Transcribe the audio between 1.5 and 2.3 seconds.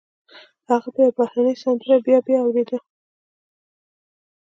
سندره بيا